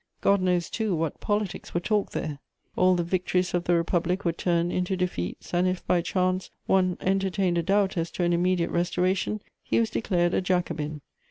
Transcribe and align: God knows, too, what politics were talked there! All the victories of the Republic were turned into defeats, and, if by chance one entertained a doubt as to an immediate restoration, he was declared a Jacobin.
God 0.21 0.41
knows, 0.41 0.67
too, 0.71 0.95
what 0.95 1.19
politics 1.19 1.75
were 1.75 1.79
talked 1.79 2.13
there! 2.13 2.39
All 2.75 2.95
the 2.95 3.03
victories 3.03 3.53
of 3.53 3.65
the 3.65 3.75
Republic 3.75 4.25
were 4.25 4.31
turned 4.31 4.73
into 4.73 4.97
defeats, 4.97 5.53
and, 5.53 5.67
if 5.67 5.85
by 5.85 6.01
chance 6.01 6.49
one 6.65 6.97
entertained 7.01 7.59
a 7.59 7.61
doubt 7.61 7.97
as 7.97 8.09
to 8.13 8.23
an 8.23 8.33
immediate 8.33 8.71
restoration, 8.71 9.43
he 9.61 9.79
was 9.79 9.91
declared 9.91 10.33
a 10.33 10.41
Jacobin. 10.41 11.01